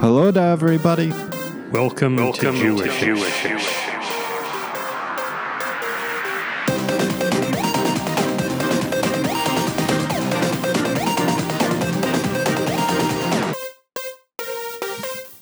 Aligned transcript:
Hello 0.00 0.30
to 0.30 0.40
everybody. 0.40 1.10
Welcome, 1.72 2.16
Welcome 2.16 2.54
to 2.56 2.60
Jewish. 2.60 2.98
to 3.00 3.04
Jewish. 3.16 3.46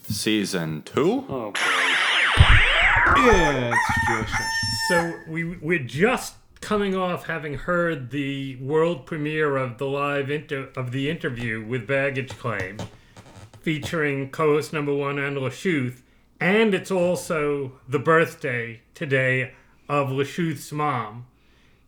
Season 0.09 0.83
2? 0.83 1.27
Oh 1.29 1.51
boy. 1.53 1.61
Yeah, 3.25 3.73
it's 3.75 4.07
Jewish. 4.09 4.31
So 4.89 5.15
we 5.29 5.45
we're 5.59 5.79
just 5.79 6.35
coming 6.61 6.95
off 6.97 7.27
having 7.27 7.55
heard 7.55 8.11
the 8.11 8.57
world 8.57 9.07
premiere 9.07 9.57
of 9.57 9.79
the 9.79 9.87
live 9.87 10.31
inter- 10.31 10.71
of 10.77 10.93
the 10.93 11.11
interview 11.11 11.65
with 11.65 11.87
Baggage 11.87 12.31
Claim, 12.39 12.79
featuring 13.61 14.31
co-host 14.31 14.73
number 14.73 14.95
one 14.95 15.19
and 15.19 15.37
Lashuth, 15.37 16.03
and 16.41 16.75
it's 16.75 16.91
also 16.91 17.73
the 17.89 17.99
birthday 17.99 18.81
today 18.95 19.53
of 19.89 20.09
Lashuth's 20.09 20.73
mom, 20.73 21.27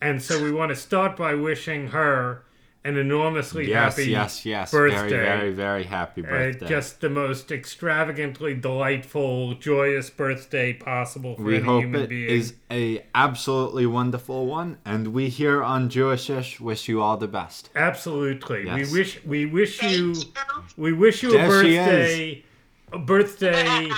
and 0.01 0.23
so 0.23 0.43
we 0.43 0.51
want 0.51 0.71
to 0.71 0.77
start 0.77 1.17
by 1.17 1.35
wishing 1.35 1.89
her 1.89 2.45
an 2.83 2.97
enormously 2.97 3.69
Yes, 3.69 3.97
happy 3.97 4.11
yes, 4.11 4.47
yes. 4.47 4.71
birthday. 4.71 5.09
Very, 5.11 5.11
very, 5.11 5.53
very 5.53 5.85
happy 5.85 6.23
Uh, 6.25 6.29
birthday. 6.31 6.67
just 6.67 7.01
the 7.03 7.11
most 7.11 7.53
extravagantly 7.53 8.55
delightful, 8.55 9.53
joyous 9.55 10.09
birthday 10.09 10.73
possible 10.73 11.37
for 11.37 11.43
we 11.43 11.57
any 11.57 11.65
hope 11.65 11.83
human 11.83 12.01
it 12.03 12.09
being. 12.09 12.31
is 12.31 12.55
a 12.71 13.05
absolutely 13.15 13.85
wonderful 13.85 14.47
one, 14.47 14.79
and 14.85 15.09
we 15.09 15.29
here 15.29 15.63
on 15.63 15.91
Jewishish 15.91 16.59
wish 16.59 16.89
you 16.89 17.03
all 17.03 17.19
the 17.19 17.29
best. 17.29 17.69
Absolutely. 17.77 18.65
Yes. 18.65 18.91
We 18.91 18.99
wish 18.99 19.25
we 19.25 19.45
wish 19.47 19.83
you 19.83 20.15
we 20.79 20.93
wish 20.95 21.23
you 21.23 21.31
a 21.31 21.33
There 21.33 21.63
she 21.63 21.77
birthday 21.77 22.45
a 22.93 22.99
birthday 22.99 23.91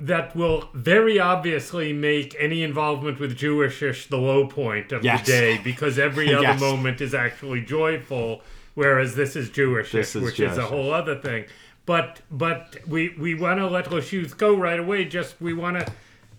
that 0.00 0.34
will 0.34 0.68
very 0.74 1.18
obviously 1.20 1.92
make 1.92 2.34
any 2.38 2.62
involvement 2.62 3.20
with 3.20 3.36
Jewishish 3.38 4.08
the 4.08 4.16
low 4.16 4.46
point 4.46 4.92
of 4.92 5.04
Yes. 5.04 5.26
the 5.26 5.32
day 5.32 5.60
because 5.62 5.98
every 5.98 6.32
other 6.34 6.42
Yes. 6.42 6.60
moment 6.60 7.00
is 7.00 7.14
actually 7.14 7.60
joyful 7.62 8.42
whereas 8.74 9.14
this 9.16 9.36
is 9.36 9.50
Jewishish 9.50 9.92
This 9.92 10.16
is 10.16 10.22
which 10.22 10.40
is 10.40 10.56
a 10.58 10.66
whole 10.66 10.92
other 10.92 11.16
thing. 11.20 11.44
But 11.86 12.20
but 12.30 12.76
we 12.86 13.14
we 13.18 13.34
want 13.34 13.58
to 13.58 13.66
let 13.66 13.86
Lashuth 13.86 14.36
go 14.36 14.54
right 14.56 14.78
away 14.78 15.04
just 15.04 15.40
we 15.40 15.52
want 15.54 15.84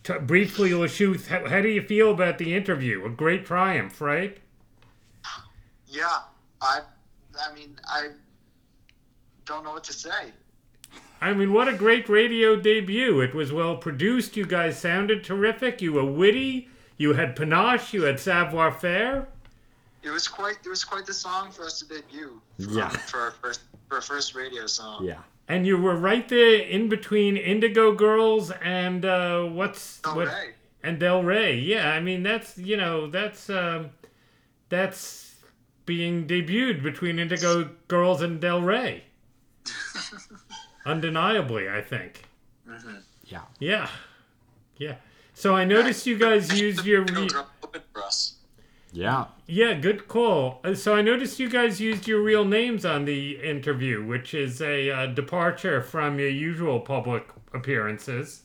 to 0.04 0.20
briefly 0.20 0.72
Lashuth 0.72 1.28
how, 1.28 1.48
how 1.48 1.62
do 1.62 1.68
you 1.68 1.82
feel 1.82 2.12
about 2.12 2.38
the 2.38 2.56
interview? 2.56 3.06
A 3.06 3.10
great 3.10 3.46
triumph, 3.46 4.00
right? 4.02 4.38
Yeah, 5.88 6.20
I, 6.62 6.80
I 7.38 7.54
mean, 7.54 7.78
I 7.86 8.10
don't 9.46 9.64
know 9.66 9.72
what 9.72 9.84
to 9.86 9.94
say. 9.94 10.32
I 11.22 11.34
mean, 11.34 11.54
what 11.54 11.68
a 11.68 11.74
great 11.74 12.10
radio 12.10 12.56
debut. 12.56 13.22
It 13.22 13.36
was 13.36 13.54
well 13.54 13.78
produced. 13.78 14.36
You 14.36 14.46
guys 14.46 14.80
sounded 14.80 15.24
terrific. 15.24 15.82
You 15.82 15.94
were 15.94 16.06
witty. 16.06 16.68
You 16.98 17.14
had 17.14 17.36
panache. 17.36 17.94
You 17.94 18.04
had 18.04 18.20
savoir 18.20 18.72
faire. 18.72 19.28
It 20.02 20.10
was 20.10 20.28
quite, 20.28 20.58
it 20.66 20.70
was 20.70 20.84
quite 20.84 21.06
the 21.06 21.14
song 21.14 21.52
for 21.52 21.64
us 21.66 21.80
to 21.80 21.88
debut. 21.88 22.42
For, 22.60 22.72
Yeah. 22.72 22.90
For 22.90 23.20
our 23.20 23.32
first, 23.32 23.62
for 23.88 23.96
our 23.96 24.02
first 24.02 24.34
radio 24.34 24.66
song. 24.66 25.06
Yeah. 25.06 25.20
And 25.48 25.68
you 25.68 25.78
were 25.78 25.96
right 25.96 26.28
there 26.28 26.60
in 26.60 26.90
between 26.90 27.38
Indigo 27.38 27.94
Girls 27.94 28.52
and 28.64 29.06
uh, 29.06 29.44
what's 29.44 30.00
Del 30.00 30.16
what 30.16 30.28
Rey. 30.28 30.54
and 30.82 31.00
Del 31.00 31.24
Rey. 31.24 31.56
Yeah, 31.60 31.92
I 31.92 32.00
mean 32.00 32.24
that's 32.24 32.58
you 32.58 32.78
know 32.78 33.08
that's 33.08 33.50
um, 33.50 33.90
that's 34.70 35.36
being 35.86 36.26
debuted 36.26 36.82
between 36.82 37.20
Indigo 37.20 37.70
Girls 37.90 38.22
and 38.22 38.40
Del 38.40 38.62
Rey. 38.62 39.04
Undeniably, 40.86 41.70
I 41.70 41.82
think. 41.82 42.24
Yeah. 43.26 43.42
Yeah, 43.60 43.90
yeah. 44.78 44.96
So 45.34 45.56
I 45.56 45.64
noticed 45.66 46.06
you 46.06 46.18
guys 46.18 46.60
used 46.60 46.86
your. 46.92 47.04
Re- 47.04 47.28
drop 47.28 47.52
open 47.64 47.82
for 47.94 48.04
us. 48.04 48.36
Yeah. 48.94 49.26
Yeah, 49.48 49.74
good 49.76 50.08
call. 50.10 50.60
Uh, 50.66 50.74
So 50.76 50.94
I 50.96 51.02
noticed 51.02 51.40
you 51.40 51.50
guys 51.50 51.80
used 51.80 52.08
your 52.08 52.22
real 52.22 52.44
names 52.44 52.86
on 52.86 53.06
the 53.06 53.38
interview, 53.42 54.04
which 54.06 54.34
is 54.34 54.62
a 54.62 54.90
uh, 54.92 55.06
departure 55.08 55.82
from 55.82 56.20
your 56.20 56.28
usual 56.30 56.80
public 56.82 57.26
appearances. 57.54 58.44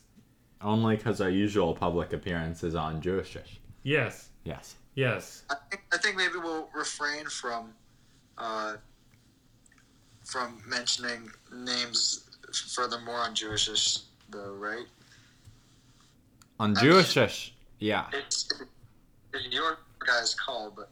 Only 0.61 0.95
because 0.95 1.19
our 1.21 1.29
usual 1.29 1.75
public 1.75 2.13
appearance 2.13 2.63
is 2.63 2.75
on 2.75 3.01
Jewishish. 3.01 3.59
Yes, 3.83 4.29
Yes. 4.45 4.75
yes. 4.95 5.43
I 5.49 5.55
think, 5.69 5.83
I 5.93 5.97
think 5.97 6.15
maybe 6.17 6.35
we'll 6.41 6.69
refrain 6.73 7.25
from, 7.25 7.73
uh, 8.37 8.75
from 10.25 10.61
mentioning 10.67 11.29
names 11.53 12.26
furthermore 12.53 13.15
on 13.19 13.33
Jewishish, 13.35 14.03
though, 14.29 14.53
right? 14.53 14.85
On 16.59 16.75
I 16.77 16.81
mean- 16.81 16.91
Jewishish, 16.91 17.51
yeah. 17.79 18.05
It's, 18.13 18.49
it's 19.33 19.53
your 19.53 19.77
guys' 20.05 20.33
call, 20.35 20.71
but 20.75 20.89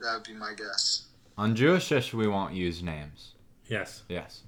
that 0.00 0.14
would 0.14 0.24
be 0.24 0.34
my 0.34 0.52
guess. 0.56 1.06
On 1.38 1.54
Jewishish, 1.56 2.12
we 2.12 2.26
won't 2.28 2.52
use 2.54 2.82
names. 2.82 3.32
Yes. 3.68 4.02
Yes. 4.08 4.42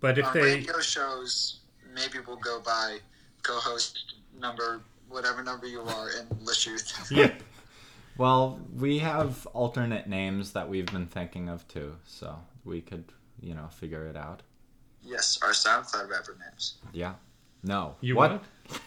But 0.00 0.18
if 0.18 0.26
on 0.26 0.34
they 0.34 0.42
radio 0.42 0.80
shows, 0.80 1.60
maybe 1.94 2.18
we'll 2.26 2.36
go 2.36 2.60
by 2.60 2.98
co-host 3.42 4.14
number, 4.38 4.80
whatever 5.08 5.42
number 5.42 5.66
you 5.66 5.80
are, 5.82 6.10
in 6.10 6.26
Lashuth. 6.44 7.10
Yeah. 7.16 7.32
Well, 8.16 8.60
we 8.76 8.98
have 9.00 9.46
alternate 9.48 10.06
names 10.08 10.52
that 10.52 10.68
we've 10.68 10.86
been 10.86 11.06
thinking 11.06 11.48
of 11.48 11.66
too, 11.68 11.96
so 12.06 12.38
we 12.64 12.80
could, 12.80 13.04
you 13.40 13.54
know, 13.54 13.66
figure 13.68 14.06
it 14.06 14.16
out. 14.16 14.42
Yes, 15.04 15.38
our 15.42 15.50
SoundCloud 15.50 16.10
rapper 16.10 16.36
names. 16.44 16.74
Yeah. 16.92 17.14
No. 17.62 17.96
you 18.00 18.16
what? 18.16 18.32
what? 18.32 18.80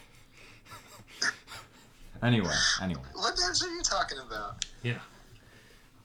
Anyway, 2.23 2.49
anyway. 2.81 3.01
What 3.13 3.35
names 3.39 3.63
are 3.63 3.69
you 3.69 3.83
talking 3.83 4.17
about? 4.17 4.65
Yeah. 4.81 4.97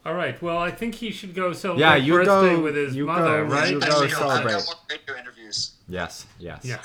All 0.04 0.12
right. 0.14 0.40
Well, 0.42 0.58
I 0.58 0.70
think 0.70 0.94
he 0.96 1.10
should 1.10 1.34
go 1.34 1.54
celebrate 1.54 1.80
Yeah, 1.80 1.94
you 1.96 2.12
birthday 2.12 2.56
go- 2.56 2.60
with 2.62 2.76
his 2.76 2.94
you 2.94 3.06
mother, 3.06 3.46
go- 3.46 3.54
right? 3.54 3.70
you 3.70 3.80
I 3.80 3.86
go 3.88 4.00
think 4.00 4.12
I've 4.20 4.42
got 4.44 4.64
more 4.64 4.74
radio 4.90 5.16
interviews. 5.16 5.70
Yes, 5.88 6.26
yes. 6.38 6.60
Yeah. 6.64 6.76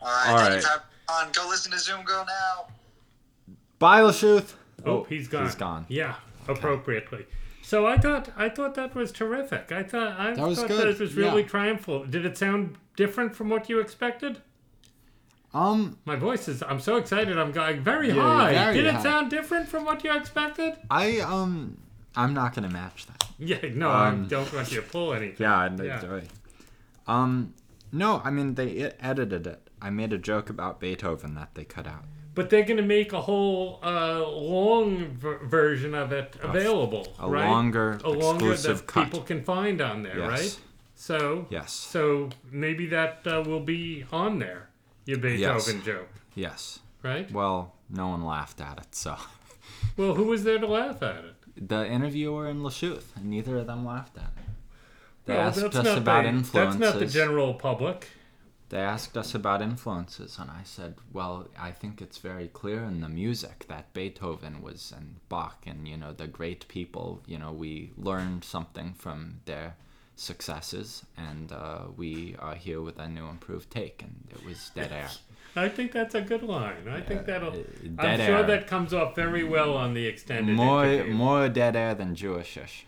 All 0.00 0.08
right, 0.08 0.28
All 0.28 0.36
thank 0.38 0.48
right. 0.48 0.54
you 0.56 0.60
for 0.62 0.68
having 0.68 0.82
me 1.08 1.26
on. 1.26 1.32
Go 1.32 1.48
listen 1.48 1.72
to 1.72 1.78
Zoom 1.80 2.04
Go 2.04 2.24
now. 2.24 2.66
Bye, 3.80 4.00
Lashuth. 4.02 4.52
Oh, 4.86 4.90
oh, 4.98 5.04
he's 5.08 5.26
gone. 5.26 5.44
He's 5.46 5.54
gone. 5.56 5.86
Yeah, 5.88 6.14
appropriately. 6.46 7.26
So 7.62 7.86
I 7.86 7.96
thought 7.96 8.30
I 8.36 8.48
thought 8.48 8.74
that 8.74 8.94
was 8.94 9.12
terrific. 9.12 9.70
I 9.72 9.82
thought 9.84 10.18
I 10.18 10.34
That 10.34 10.46
was 10.46 10.58
thought 10.58 10.68
good, 10.68 10.86
that 10.94 11.00
was 11.00 11.14
really 11.14 11.42
yeah. 11.42 11.48
triumphal. 11.48 12.04
Did 12.04 12.26
it 12.26 12.36
sound 12.36 12.76
different 12.96 13.34
from 13.34 13.48
what 13.48 13.68
you 13.70 13.78
expected? 13.80 14.42
Um, 15.54 15.98
My 16.04 16.16
voice 16.16 16.48
is. 16.48 16.62
I'm 16.62 16.80
so 16.80 16.96
excited. 16.96 17.38
I'm 17.38 17.52
going 17.52 17.80
very 17.82 18.08
Yeah, 18.08 18.14
high. 18.22 18.52
very 18.52 18.74
Did 18.76 18.86
it 18.86 18.94
high. 18.94 19.02
sound 19.02 19.30
different 19.30 19.68
from 19.68 19.84
what 19.84 20.02
you 20.02 20.14
expected? 20.16 20.74
I 20.90 21.20
um, 21.20 21.78
I'm 22.16 22.34
not 22.34 22.54
gonna 22.54 22.70
match 22.70 23.06
that. 23.06 23.24
Yeah. 23.38 23.58
No, 23.72 23.90
I 23.90 24.08
Um, 24.08 24.28
don't 24.28 24.52
want 24.52 24.70
you 24.72 24.80
to 24.80 24.86
pull 24.86 25.12
anything. 25.14 25.36
Yeah, 25.46 25.70
Yeah. 25.82 26.06
right. 26.06 26.28
Um, 27.06 27.54
no, 27.92 28.20
I 28.24 28.30
mean 28.30 28.54
they 28.54 28.92
edited 29.00 29.46
it. 29.46 29.68
I 29.80 29.90
made 29.90 30.12
a 30.12 30.18
joke 30.18 30.48
about 30.50 30.80
Beethoven 30.80 31.34
that 31.34 31.54
they 31.54 31.64
cut 31.64 31.86
out. 31.86 32.04
But 32.34 32.48
they're 32.48 32.64
going 32.64 32.78
to 32.78 32.82
make 32.82 33.12
a 33.12 33.20
whole 33.20 33.78
uh, 33.82 34.26
long 34.26 35.08
ver- 35.08 35.38
version 35.44 35.94
of 35.94 36.12
it 36.12 36.34
available, 36.40 37.06
A 37.18 37.28
right? 37.28 37.48
longer, 37.48 38.00
a 38.04 38.08
longer 38.10 38.52
exclusive 38.52 38.78
that 38.78 38.86
cut. 38.86 39.04
people 39.04 39.20
can 39.20 39.42
find 39.42 39.80
on 39.82 40.02
there, 40.02 40.18
Yes. 40.18 40.30
right? 40.30 40.60
So 40.94 41.46
Yes. 41.50 41.72
So 41.72 42.30
maybe 42.50 42.86
that 42.86 43.20
uh, 43.26 43.42
will 43.46 43.60
be 43.60 44.04
on 44.12 44.38
there. 44.38 44.70
Your 45.04 45.18
Beethoven 45.18 45.76
Yes. 45.76 45.84
joke, 45.84 46.08
Yes. 46.34 46.78
right? 47.02 47.30
Well, 47.30 47.74
no 47.90 48.08
one 48.08 48.24
laughed 48.24 48.60
at 48.60 48.78
it, 48.78 48.94
so 48.94 49.16
Well, 49.98 50.14
who 50.14 50.24
was 50.24 50.44
there 50.44 50.58
to 50.58 50.66
laugh 50.66 51.02
at 51.02 51.24
it? 51.24 51.34
the 51.68 51.86
interviewer 51.86 52.48
and 52.48 52.60
Lashuth, 52.62 53.14
and 53.14 53.26
neither 53.26 53.58
of 53.58 53.66
them 53.66 53.84
laughed 53.84 54.16
at 54.16 54.22
it. 54.38 54.44
They 55.26 55.34
Well, 55.36 55.48
asked 55.48 55.58
us 55.76 55.96
about 55.98 56.22
the, 56.22 56.28
influences. 56.30 56.52
That's 56.80 56.94
not 56.94 56.98
the 56.98 57.06
general 57.06 57.52
public. 57.54 58.08
They 58.72 58.80
asked 58.80 59.18
us 59.18 59.34
about 59.34 59.60
influences, 59.60 60.38
and 60.38 60.50
I 60.50 60.62
said, 60.64 60.94
"Well, 61.12 61.46
I 61.58 61.72
think 61.72 62.00
it's 62.00 62.16
very 62.16 62.48
clear 62.48 62.82
in 62.84 63.02
the 63.02 63.08
music 63.10 63.66
that 63.68 63.92
Beethoven 63.92 64.62
was 64.62 64.90
and 64.96 65.16
Bach 65.28 65.64
and 65.66 65.86
you 65.86 65.98
know 65.98 66.14
the 66.14 66.26
great 66.26 66.66
people. 66.68 67.20
You 67.26 67.38
know, 67.38 67.52
we 67.52 67.92
learned 67.98 68.44
something 68.44 68.94
from 68.94 69.40
their 69.44 69.76
successes, 70.16 71.04
and 71.18 71.52
uh, 71.52 71.80
we 71.98 72.34
are 72.38 72.54
here 72.54 72.80
with 72.80 72.98
a 72.98 73.08
new, 73.08 73.26
improved 73.26 73.70
take, 73.70 74.02
and 74.02 74.14
it 74.30 74.42
was 74.42 74.70
dead 74.74 74.90
air. 74.90 75.10
I 75.54 75.68
think 75.68 75.92
that's 75.92 76.14
a 76.14 76.22
good 76.22 76.42
line. 76.42 76.88
I 76.88 77.02
think 77.02 77.26
that'll. 77.26 77.52
I'm 77.98 78.20
sure 78.20 78.38
air. 78.38 78.42
that 78.44 78.66
comes 78.66 78.94
off 78.94 79.14
very 79.14 79.44
well 79.44 79.76
on 79.76 79.92
the 79.92 80.06
extended 80.06 80.56
More, 80.56 80.86
interview. 80.86 81.12
more 81.12 81.50
dead 81.50 81.76
air 81.76 81.94
than 81.94 82.16
Jewishish. 82.16 82.84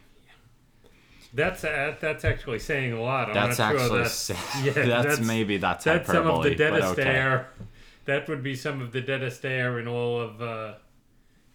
That's 1.34 1.64
uh, 1.64 1.96
that's 2.00 2.24
actually 2.24 2.60
saying 2.60 2.92
a 2.92 3.02
lot. 3.02 3.28
I'm 3.28 3.34
That's 3.34 3.58
not 3.58 3.72
sure 3.72 3.80
actually, 3.80 3.98
that's, 3.98 4.14
sa- 4.14 4.34
yeah, 4.62 4.72
that's, 4.72 5.06
that's 5.06 5.20
maybe 5.20 5.56
that's, 5.56 5.84
That's 5.84 6.06
some 6.06 6.28
of 6.28 6.44
the 6.44 6.54
deadest 6.54 6.92
okay. 6.92 7.02
air. 7.02 7.48
That 8.04 8.28
would 8.28 8.42
be 8.42 8.54
some 8.54 8.80
of 8.80 8.92
the 8.92 9.00
deadest 9.00 9.44
air 9.44 9.80
in 9.80 9.88
all 9.88 10.20
of 10.20 10.40
uh, 10.40 10.74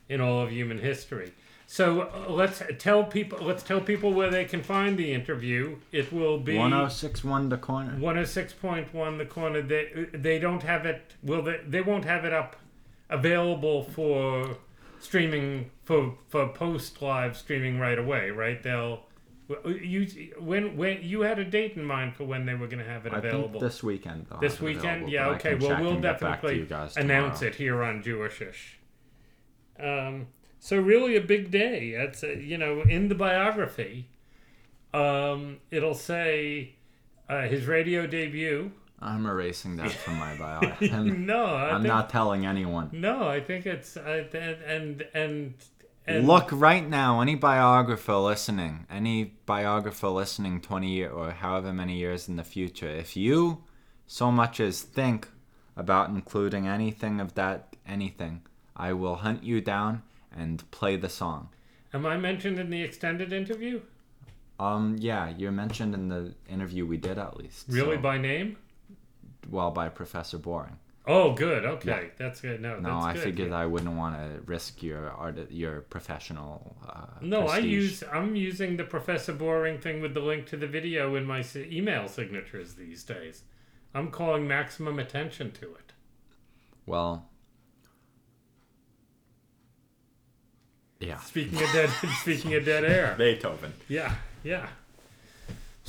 in 0.09 0.19
all 0.19 0.41
of 0.41 0.51
human 0.51 0.79
history. 0.79 1.31
So 1.65 2.01
uh, 2.01 2.29
let's 2.29 2.61
tell 2.77 3.03
people. 3.05 3.37
Let's 3.41 3.63
tell 3.63 3.79
people 3.79 4.11
where 4.11 4.29
they 4.29 4.43
can 4.43 4.63
find 4.63 4.97
the 4.97 5.13
interview. 5.13 5.77
It 5.93 6.11
will 6.11 6.39
be 6.39 6.57
1061 6.57 7.49
the 7.49 7.57
corner. 7.57 7.95
106.1 7.97 9.17
the 9.17 9.25
corner. 9.25 9.61
They 9.61 10.07
they 10.11 10.39
don't 10.39 10.63
have 10.63 10.85
it. 10.85 11.13
Will 11.23 11.43
they? 11.43 11.61
They 11.65 11.81
won't 11.81 12.05
have 12.05 12.25
it 12.25 12.33
up 12.33 12.57
available 13.09 13.83
for 13.83 14.57
streaming 14.99 15.71
for 15.85 16.15
for 16.27 16.49
post 16.49 17.01
live 17.01 17.37
streaming 17.37 17.79
right 17.79 17.97
away, 17.97 18.31
right? 18.31 18.61
They'll. 18.61 19.05
You 19.65 20.31
when 20.39 20.77
when 20.77 21.01
you 21.01 21.21
had 21.21 21.39
a 21.39 21.45
date 21.45 21.75
in 21.75 21.83
mind 21.83 22.15
for 22.15 22.23
when 22.23 22.45
they 22.45 22.53
were 22.53 22.67
going 22.67 22.83
to 22.83 22.89
have 22.89 23.07
it 23.07 23.13
I 23.13 23.17
available 23.17 23.59
think 23.59 23.63
this 23.63 23.81
weekend. 23.81 24.27
they'll 24.29 24.39
this 24.39 24.61
weekend? 24.61 25.09
Yeah, 25.09 25.29
okay. 25.29 25.55
Well, 25.55 25.81
we'll 25.81 25.93
get 25.99 26.19
back 26.19 26.41
to 26.41 26.47
definitely 26.47 26.57
you 26.59 26.65
guys 26.65 26.95
announce 26.97 27.41
it 27.41 27.55
here 27.55 27.81
on 27.81 28.03
Jewishish. 28.03 28.75
Um, 29.79 30.27
so 30.59 30.77
really 30.77 31.15
a 31.15 31.21
big 31.21 31.49
day. 31.49 31.91
It's 31.91 32.23
uh, 32.23 32.27
you 32.27 32.57
know 32.57 32.81
in 32.81 33.07
the 33.07 33.15
biography, 33.15 34.09
um, 34.93 35.57
it'll 35.71 35.95
say 35.95 36.75
uh, 37.27 37.43
his 37.43 37.65
radio 37.65 38.05
debut. 38.05 38.71
I'm 39.01 39.25
erasing 39.25 39.77
that 39.77 39.91
from 39.91 40.19
my 40.19 40.35
bio. 40.35 40.59
No, 41.03 41.45
I 41.45 41.69
I'm 41.71 41.81
think, 41.81 41.87
not 41.93 42.09
telling 42.09 42.45
anyone. 42.45 42.89
No, 42.91 43.27
I 43.27 43.39
think 43.39 43.65
it's 43.65 43.97
uh, 43.97 44.25
and 44.33 44.61
and 44.61 45.07
and. 45.13 45.53
And 46.09 46.27
Look 46.27 46.49
right 46.51 46.87
now, 46.87 47.21
any 47.21 47.35
biographer 47.35 48.15
listening, 48.15 48.85
any 48.89 49.35
biographer 49.45 50.07
listening 50.09 50.61
20 50.61 50.89
year 50.89 51.09
or 51.09 51.31
however 51.31 51.71
many 51.73 51.97
years 51.97 52.27
in 52.27 52.35
the 52.35 52.43
future, 52.43 52.89
if 52.89 53.15
you 53.15 53.63
so 54.07 54.31
much 54.31 54.59
as 54.59 54.81
think 54.81 55.27
about 55.77 56.09
including 56.09 56.67
anything 56.67 57.19
of 57.21 57.35
that 57.35 57.75
anything, 57.87 58.41
I 58.75 58.93
will 58.93 59.15
hunt 59.15 59.43
you 59.43 59.61
down 59.61 60.03
and 60.35 60.69
play 60.71 60.95
the 60.95 61.09
song. 61.09 61.49
Am 61.93 62.05
I 62.05 62.17
mentioned 62.17 62.59
in 62.59 62.69
the 62.69 62.81
extended 62.81 63.33
interview? 63.33 63.81
Um, 64.59 64.97
yeah, 64.99 65.33
you're 65.37 65.51
mentioned 65.51 65.93
in 65.93 66.09
the 66.09 66.33
interview 66.49 66.85
we 66.85 66.97
did 66.97 67.17
at 67.17 67.37
least. 67.37 67.65
Really, 67.69 67.95
so- 67.95 68.01
by 68.01 68.17
name? 68.17 68.57
well, 69.49 69.71
by 69.71 69.89
Professor 69.89 70.37
Boring. 70.37 70.77
Oh, 71.11 71.33
good. 71.33 71.65
Okay, 71.65 72.11
that's 72.17 72.39
good. 72.39 72.61
No, 72.61 72.79
No, 72.79 72.89
that's 72.93 73.05
I 73.05 73.13
good. 73.13 73.23
figured 73.23 73.51
I 73.51 73.65
wouldn't 73.65 73.95
want 73.95 74.15
to 74.15 74.41
risk 74.41 74.83
your 74.83 75.09
art, 75.09 75.49
your 75.49 75.81
professional. 75.81 76.77
Uh, 76.87 77.07
No, 77.21 77.47
I 77.47 77.57
use. 77.57 78.03
I'm 78.13 78.35
using 78.35 78.77
the 78.77 78.83
Professor 78.83 79.33
Boring 79.33 79.79
thing 79.79 80.01
with 80.01 80.13
the 80.13 80.19
link 80.19 80.45
to 80.47 80.55
the 80.57 80.67
video 80.67 81.15
in 81.15 81.25
my 81.25 81.43
email 81.55 82.07
signatures 82.07 82.75
these 82.75 83.03
days. 83.03 83.41
I'm 83.95 84.11
calling 84.11 84.47
maximum 84.47 84.99
attention 84.99 85.51
to 85.53 85.65
it. 85.73 85.93
Well. 86.85 87.27
Yeah. 90.99 91.17
Speaking 91.21 91.59
of 91.63 91.71
dead, 91.71 91.89
speaking 92.21 92.53
of 92.53 92.65
dead 92.65 92.83
air. 92.85 93.15
Beethoven. 93.17 93.73
Yeah, 93.87 94.13
yeah. 94.43 94.67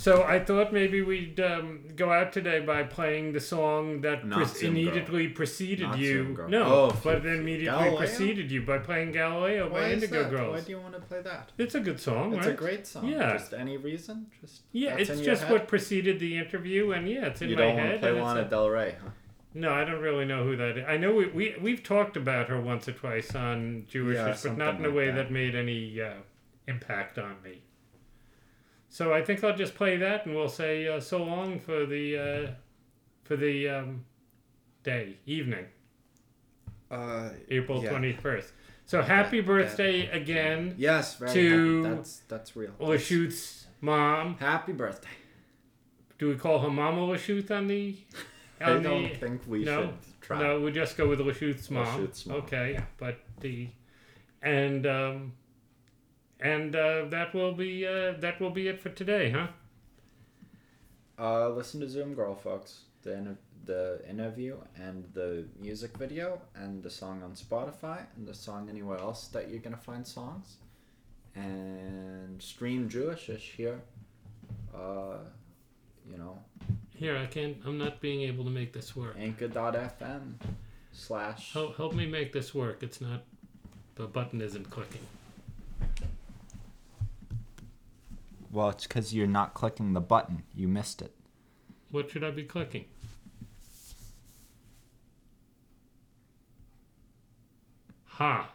So 0.00 0.22
I 0.22 0.38
thought 0.42 0.72
maybe 0.72 1.02
we'd 1.02 1.38
um, 1.40 1.80
go 1.94 2.10
out 2.10 2.32
today 2.32 2.60
by 2.60 2.84
playing 2.84 3.34
the 3.34 3.40
song 3.40 4.00
that 4.00 4.26
Not 4.26 4.36
pre- 4.38 4.46
Zoom 4.46 4.70
immediately 4.70 5.28
preceded 5.28 5.88
Not 5.88 5.98
you. 5.98 6.12
Zoom 6.24 6.34
Girl. 6.34 6.48
No, 6.48 6.62
Oh, 6.64 7.00
but 7.04 7.16
f- 7.18 7.24
immediately 7.26 7.66
Galileo? 7.66 7.98
preceded 7.98 8.50
you 8.50 8.62
by 8.62 8.78
playing 8.78 9.12
Galileo 9.12 9.68
by 9.68 9.92
Indigo 9.92 10.30
Girls. 10.30 10.54
Why 10.54 10.60
do 10.62 10.70
you 10.70 10.80
want 10.80 10.94
to 10.94 11.00
play 11.00 11.20
that? 11.20 11.52
It's 11.58 11.74
a 11.74 11.80
good 11.80 12.00
song, 12.00 12.32
It's 12.32 12.46
right? 12.46 12.54
a 12.54 12.56
great 12.56 12.86
song. 12.86 13.08
Yeah. 13.08 13.34
Just 13.34 13.52
any 13.52 13.76
reason? 13.76 14.28
Just 14.40 14.62
yeah, 14.72 14.96
that's 14.96 15.10
in 15.10 15.16
it's 15.18 15.26
your 15.26 15.34
just 15.34 15.42
head? 15.42 15.52
what 15.52 15.68
preceded 15.68 16.18
the 16.18 16.38
interview, 16.38 16.92
and 16.92 17.06
yeah, 17.06 17.26
it's 17.26 17.42
in 17.42 17.50
you 17.50 17.56
my 17.56 17.62
don't 17.62 17.76
want 17.76 17.88
head. 17.88 17.92
to 17.96 17.98
play 17.98 18.08
and 18.08 18.18
it's 18.18 18.24
Lana 18.26 18.40
a- 18.40 18.44
Del 18.48 18.70
Rey, 18.70 18.96
huh? 19.04 19.10
No, 19.52 19.70
I 19.70 19.84
don't 19.84 20.00
really 20.00 20.24
know 20.24 20.44
who 20.44 20.56
that 20.56 20.78
is. 20.78 20.84
I 20.88 20.96
know 20.96 21.12
we, 21.12 21.26
we, 21.26 21.54
we've 21.60 21.82
talked 21.82 22.16
about 22.16 22.48
her 22.48 22.58
once 22.58 22.88
or 22.88 22.92
twice 22.92 23.34
on 23.34 23.84
Jewish, 23.86 24.14
Yeah, 24.16 24.22
but 24.22 24.28
not 24.30 24.38
something 24.38 24.60
in 24.78 24.84
a 24.84 24.88
like 24.88 24.96
way 24.96 25.06
that. 25.08 25.14
that. 25.16 25.30
made 25.30 25.54
any 25.54 26.00
uh, 26.00 26.14
impact 26.68 27.18
on 27.18 27.34
me. 27.44 27.60
So 28.92 29.14
I 29.14 29.22
think 29.22 29.42
I'll 29.44 29.56
just 29.56 29.74
play 29.74 29.96
that 29.98 30.26
and 30.26 30.34
we'll 30.34 30.48
say 30.48 30.86
uh, 30.88 30.98
so 31.00 31.22
long 31.22 31.60
for 31.60 31.86
the, 31.86 32.18
uh, 32.18 32.50
for 33.22 33.36
the 33.36 33.68
um, 33.68 34.04
day, 34.82 35.16
evening, 35.26 35.66
Uh, 36.90 37.30
April 37.48 37.82
Yeah. 37.82 37.90
21st. 37.92 38.50
So 38.86 39.00
happy 39.02 39.40
that- 39.40 39.46
birthday 39.46 40.08
again, 40.08 40.74
yes, 40.76 41.16
very 41.16 41.32
To 41.32 41.82
happy. 41.82 41.94
That's 41.94 42.16
that's 42.26 42.56
real. 42.56 42.72
Lashut's 42.80 43.68
mom. 43.80 44.36
Happy 44.38 44.72
birthday. 44.72 45.08
Do 46.18 46.28
we 46.28 46.34
call 46.34 46.58
her 46.58 46.68
Mama 46.70 47.02
Lashut 47.02 47.48
on 47.52 47.68
the... 47.68 47.96
I 48.60 48.72
On 48.72 48.82
don't 48.82 49.04
the, 49.04 49.14
think 49.14 49.42
we 49.46 49.64
no, 49.64 49.82
should 49.82 49.94
try. 50.20 50.38
No, 50.42 50.60
we 50.60 50.72
just 50.72 50.96
go 50.96 51.08
with 51.08 51.20
Lashut's 51.20 51.70
mom. 51.70 51.86
Mom, 52.26 52.36
Okay, 52.42 52.72
yeah. 52.72 52.84
but 52.98 53.20
the 53.40 53.68
and 54.42 54.84
um, 54.86 55.32
and 56.40 56.74
uh, 56.74 57.04
that 57.06 57.34
will 57.34 57.52
be 57.52 57.86
uh, 57.86 58.12
that 58.20 58.40
will 58.40 58.50
be 58.50 58.68
it 58.68 58.80
for 58.80 58.88
today, 58.90 59.30
huh? 59.30 59.48
Uh, 61.18 61.48
listen 61.50 61.80
to 61.80 61.88
Zoom 61.88 62.14
Girl, 62.14 62.34
folks. 62.34 62.80
The 63.02 63.12
inter- 63.16 63.38
the 63.64 64.00
interview 64.08 64.56
and 64.76 65.04
the 65.12 65.44
music 65.60 65.96
video 65.96 66.40
and 66.54 66.82
the 66.82 66.90
song 66.90 67.22
on 67.22 67.32
Spotify 67.32 68.06
and 68.16 68.26
the 68.26 68.34
song 68.34 68.68
anywhere 68.70 68.98
else 68.98 69.28
that 69.28 69.50
you're 69.50 69.60
gonna 69.60 69.76
find 69.76 70.06
songs, 70.06 70.56
and 71.34 72.40
stream 72.42 72.88
Jewishish 72.88 73.54
here. 73.56 73.80
Uh, 74.74 75.18
you 76.10 76.16
know, 76.18 76.38
Here, 76.94 77.16
I 77.16 77.26
can't. 77.26 77.56
I'm 77.64 77.78
not 77.78 78.00
being 78.00 78.22
able 78.22 78.44
to 78.44 78.50
make 78.50 78.72
this 78.72 78.94
work. 78.96 79.16
Anchor.fm 79.18 80.34
slash. 80.92 81.52
Help, 81.52 81.76
help 81.76 81.94
me 81.94 82.06
make 82.06 82.32
this 82.32 82.54
work. 82.54 82.82
It's 82.82 83.00
not. 83.00 83.22
The 83.94 84.06
button 84.06 84.40
isn't 84.40 84.70
clicking. 84.70 85.06
Well, 88.50 88.70
it's 88.70 88.86
because 88.86 89.14
you're 89.14 89.26
not 89.26 89.54
clicking 89.54 89.92
the 89.92 90.00
button. 90.00 90.42
You 90.54 90.66
missed 90.66 91.02
it. 91.02 91.14
What 91.90 92.10
should 92.10 92.24
I 92.24 92.30
be 92.30 92.42
clicking? 92.42 92.84
Ha, 98.04 98.50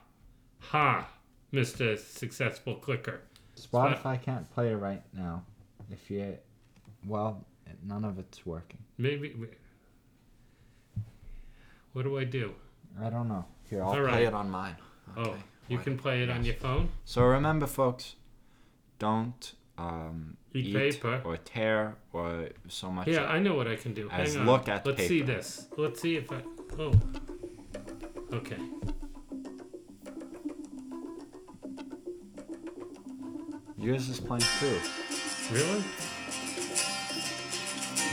ha, 0.59 1.07
Mister 1.51 1.97
Successful 1.97 2.75
Clicker. 2.75 3.21
Spotify 3.55 4.21
can't 4.21 4.49
play 4.53 4.71
it 4.71 4.75
right 4.75 5.01
now. 5.13 5.43
If 5.89 6.11
you, 6.11 6.37
well, 7.07 7.45
none 7.83 8.03
of 8.03 8.19
it's 8.19 8.45
working. 8.45 8.79
Maybe. 8.97 9.33
What 11.93 12.03
do 12.03 12.17
I 12.17 12.25
do? 12.25 12.53
I 13.01 13.09
don't 13.09 13.27
know. 13.27 13.45
Here, 13.69 13.81
I'll 13.81 13.89
All 13.89 14.07
play 14.07 14.25
it 14.25 14.33
on 14.33 14.51
mine. 14.51 14.75
Oh, 15.17 15.35
you 15.67 15.77
Why- 15.77 15.83
can 15.83 15.97
play 15.97 16.21
it 16.21 16.29
on 16.29 16.43
your 16.43 16.55
phone. 16.55 16.89
So 17.05 17.23
remember, 17.23 17.65
folks, 17.65 18.15
don't 18.99 19.53
um, 19.77 20.37
Eat 20.53 20.73
paper. 20.73 21.21
or 21.25 21.37
tear 21.37 21.95
or 22.13 22.49
so 22.67 22.89
much. 22.89 23.07
Yeah, 23.07 23.25
I 23.25 23.39
know 23.39 23.55
what 23.55 23.67
I 23.67 23.75
can 23.75 23.93
do. 23.93 24.09
As 24.09 24.33
Hang 24.33 24.41
on. 24.41 24.47
look 24.47 24.69
at 24.69 24.85
Let's 24.85 25.07
see 25.07 25.21
this. 25.21 25.67
Let's 25.77 26.01
see 26.01 26.15
if 26.17 26.31
I. 26.31 26.41
Oh. 26.79 26.93
Okay. 28.33 28.57
Yours 33.77 34.09
is 34.09 34.19
playing 34.19 34.43
too. 34.59 34.79
Really? 35.51 35.83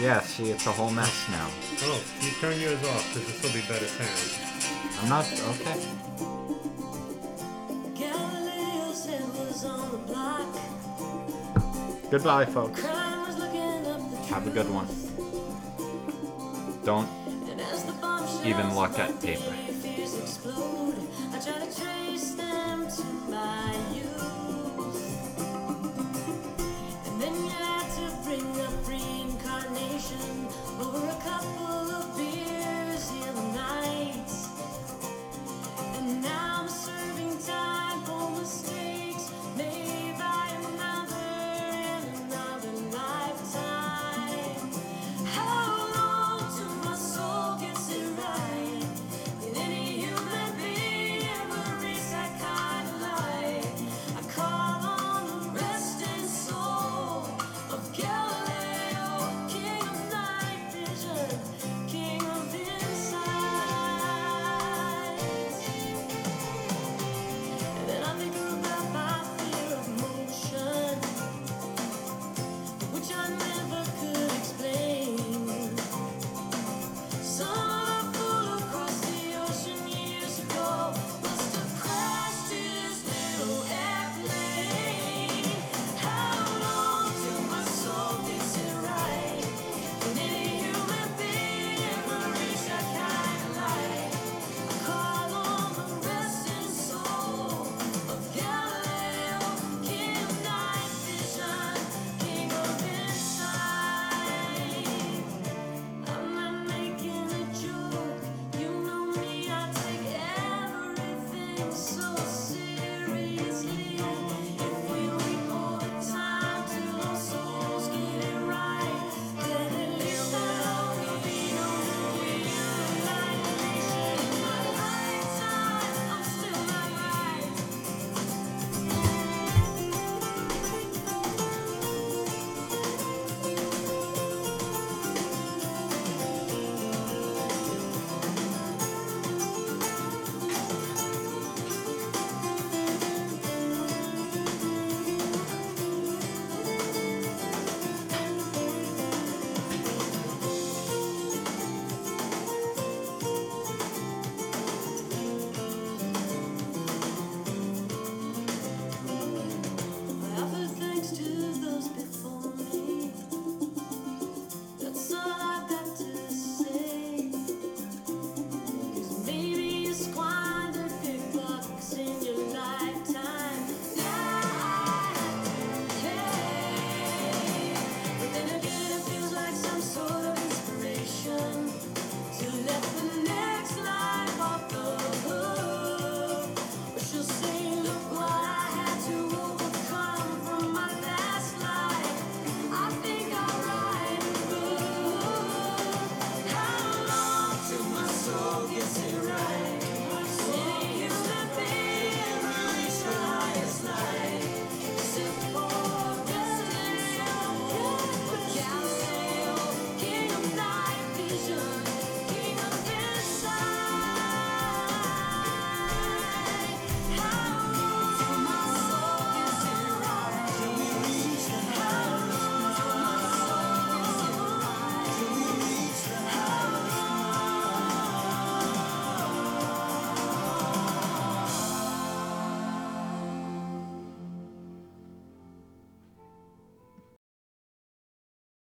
Yeah, 0.00 0.20
see, 0.20 0.50
it's 0.50 0.66
a 0.66 0.72
whole 0.72 0.90
mess 0.90 1.28
now. 1.30 1.48
Oh, 1.82 2.02
you 2.20 2.30
turn 2.40 2.60
yours 2.60 2.82
off 2.84 3.14
because 3.14 3.28
this 3.28 3.42
will 3.42 3.52
be 3.52 3.66
better 3.68 3.86
sound. 3.86 5.00
I'm 5.02 5.08
not 5.08 5.24
okay. 5.60 6.31
Goodbye, 12.12 12.44
folks. 12.44 12.84
Have 12.84 14.46
a 14.46 14.50
good 14.50 14.66
one. 14.68 14.86
Don't 16.84 17.08
even 18.44 18.74
look 18.74 18.98
at 18.98 19.18
paper. 19.22 19.71